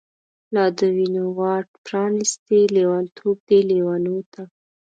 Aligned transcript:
لادوینو 0.53 1.23
واټ 1.39 1.67
پرانستی، 1.85 2.59
لیونتوب 2.75 3.37
دی 3.47 3.59
لیونو 3.69 4.17
ته 4.31 4.43